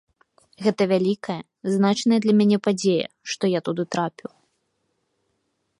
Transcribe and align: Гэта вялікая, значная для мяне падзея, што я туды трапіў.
Гэта 0.67 0.81
вялікая, 0.91 1.35
значная 1.75 2.19
для 2.23 2.33
мяне 2.41 2.57
падзея, 2.69 3.07
што 3.33 3.43
я 3.57 3.63
туды 3.67 3.83
трапіў. 3.97 4.31